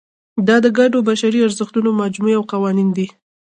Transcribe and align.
دا 0.47 0.55
د 0.65 0.67
ګډو 0.77 0.99
بشري 1.09 1.39
ارزښتونو 1.47 1.89
مجموعې 2.01 2.35
او 2.39 2.43
قوانین 2.51 2.89
دي. 2.97 3.07